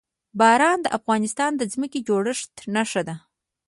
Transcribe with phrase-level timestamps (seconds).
[0.39, 3.15] باران د افغانستان د ځمکې د جوړښت نښه ده.